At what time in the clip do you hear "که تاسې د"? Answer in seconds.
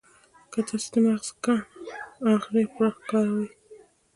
0.51-0.95